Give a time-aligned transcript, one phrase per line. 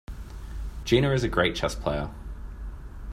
[0.83, 2.09] Gina is a great chess player.